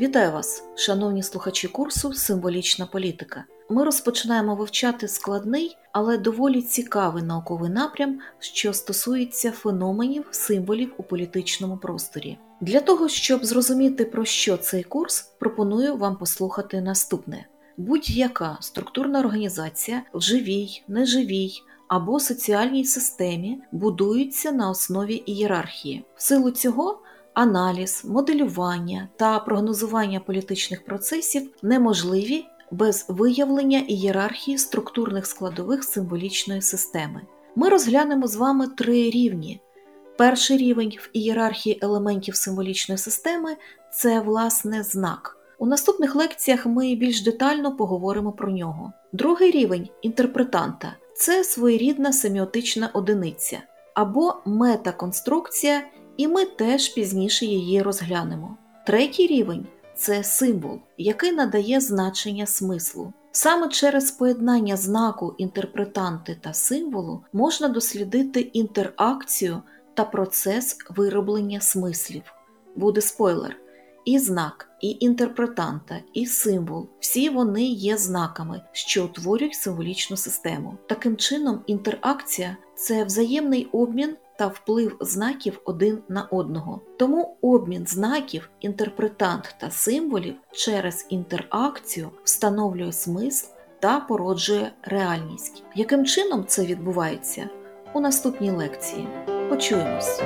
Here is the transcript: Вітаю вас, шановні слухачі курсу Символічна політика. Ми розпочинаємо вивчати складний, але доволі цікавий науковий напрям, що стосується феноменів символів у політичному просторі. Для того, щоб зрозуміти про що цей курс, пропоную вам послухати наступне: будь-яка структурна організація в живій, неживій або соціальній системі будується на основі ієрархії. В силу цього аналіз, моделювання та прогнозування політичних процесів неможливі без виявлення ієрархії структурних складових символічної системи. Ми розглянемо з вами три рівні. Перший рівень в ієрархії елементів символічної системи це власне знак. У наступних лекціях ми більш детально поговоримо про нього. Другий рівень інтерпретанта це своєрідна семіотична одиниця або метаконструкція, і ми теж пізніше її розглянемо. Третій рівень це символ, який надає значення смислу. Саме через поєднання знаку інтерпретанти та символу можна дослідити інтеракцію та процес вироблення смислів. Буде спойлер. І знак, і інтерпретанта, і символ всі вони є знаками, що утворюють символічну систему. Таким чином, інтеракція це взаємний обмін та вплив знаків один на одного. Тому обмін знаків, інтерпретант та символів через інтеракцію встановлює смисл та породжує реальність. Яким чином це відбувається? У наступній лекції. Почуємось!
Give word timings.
Вітаю 0.00 0.32
вас, 0.32 0.64
шановні 0.74 1.22
слухачі 1.22 1.68
курсу 1.68 2.12
Символічна 2.12 2.86
політика. 2.86 3.44
Ми 3.70 3.84
розпочинаємо 3.84 4.54
вивчати 4.54 5.08
складний, 5.08 5.76
але 5.92 6.18
доволі 6.18 6.62
цікавий 6.62 7.22
науковий 7.22 7.70
напрям, 7.70 8.18
що 8.38 8.72
стосується 8.72 9.52
феноменів 9.52 10.26
символів 10.30 10.92
у 10.98 11.02
політичному 11.02 11.76
просторі. 11.76 12.38
Для 12.60 12.80
того, 12.80 13.08
щоб 13.08 13.44
зрозуміти 13.44 14.04
про 14.04 14.24
що 14.24 14.56
цей 14.56 14.82
курс, 14.82 15.20
пропоную 15.20 15.96
вам 15.96 16.16
послухати 16.16 16.80
наступне: 16.80 17.46
будь-яка 17.76 18.58
структурна 18.60 19.20
організація 19.20 20.02
в 20.14 20.20
живій, 20.20 20.82
неживій 20.88 21.52
або 21.88 22.20
соціальній 22.20 22.84
системі 22.84 23.62
будується 23.72 24.52
на 24.52 24.70
основі 24.70 25.22
ієрархії. 25.26 26.04
В 26.16 26.22
силу 26.22 26.50
цього 26.50 27.02
аналіз, 27.38 28.04
моделювання 28.04 29.08
та 29.16 29.38
прогнозування 29.38 30.20
політичних 30.20 30.84
процесів 30.84 31.50
неможливі 31.62 32.44
без 32.70 33.04
виявлення 33.08 33.78
ієрархії 33.88 34.58
структурних 34.58 35.26
складових 35.26 35.84
символічної 35.84 36.62
системи. 36.62 37.20
Ми 37.56 37.68
розглянемо 37.68 38.26
з 38.26 38.36
вами 38.36 38.66
три 38.66 39.10
рівні. 39.10 39.60
Перший 40.18 40.56
рівень 40.56 40.92
в 40.98 41.10
ієрархії 41.12 41.78
елементів 41.82 42.36
символічної 42.36 42.98
системи 42.98 43.56
це 43.92 44.20
власне 44.20 44.82
знак. 44.82 45.36
У 45.58 45.66
наступних 45.66 46.14
лекціях 46.14 46.66
ми 46.66 46.94
більш 46.94 47.22
детально 47.22 47.76
поговоримо 47.76 48.32
про 48.32 48.50
нього. 48.50 48.92
Другий 49.12 49.50
рівень 49.50 49.88
інтерпретанта 50.02 50.96
це 51.14 51.44
своєрідна 51.44 52.12
семіотична 52.12 52.90
одиниця 52.94 53.58
або 53.94 54.34
метаконструкція, 54.44 55.82
і 56.18 56.28
ми 56.28 56.44
теж 56.44 56.88
пізніше 56.88 57.46
її 57.46 57.82
розглянемо. 57.82 58.56
Третій 58.86 59.26
рівень 59.26 59.66
це 59.96 60.24
символ, 60.24 60.78
який 60.98 61.32
надає 61.32 61.80
значення 61.80 62.46
смислу. 62.46 63.12
Саме 63.32 63.68
через 63.68 64.10
поєднання 64.10 64.76
знаку 64.76 65.34
інтерпретанти 65.38 66.38
та 66.40 66.54
символу 66.54 67.24
можна 67.32 67.68
дослідити 67.68 68.40
інтеракцію 68.40 69.62
та 69.94 70.04
процес 70.04 70.76
вироблення 70.90 71.60
смислів. 71.60 72.22
Буде 72.76 73.00
спойлер. 73.00 73.56
І 74.04 74.18
знак, 74.18 74.70
і 74.80 74.96
інтерпретанта, 75.00 75.98
і 76.12 76.26
символ 76.26 76.88
всі 77.00 77.28
вони 77.28 77.64
є 77.64 77.96
знаками, 77.96 78.60
що 78.72 79.04
утворюють 79.04 79.54
символічну 79.54 80.16
систему. 80.16 80.74
Таким 80.88 81.16
чином, 81.16 81.60
інтеракція 81.66 82.56
це 82.74 83.04
взаємний 83.04 83.68
обмін 83.72 84.16
та 84.38 84.46
вплив 84.46 84.96
знаків 85.00 85.60
один 85.64 85.98
на 86.08 86.22
одного. 86.22 86.80
Тому 86.98 87.36
обмін 87.42 87.86
знаків, 87.86 88.50
інтерпретант 88.60 89.56
та 89.60 89.70
символів 89.70 90.34
через 90.52 91.06
інтеракцію 91.08 92.10
встановлює 92.24 92.92
смисл 92.92 93.46
та 93.80 94.00
породжує 94.00 94.72
реальність. 94.82 95.62
Яким 95.74 96.04
чином 96.04 96.44
це 96.46 96.66
відбувається? 96.66 97.48
У 97.92 98.00
наступній 98.00 98.50
лекції. 98.50 99.08
Почуємось! 99.48 100.22